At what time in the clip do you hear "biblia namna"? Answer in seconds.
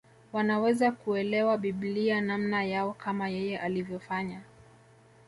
1.57-2.63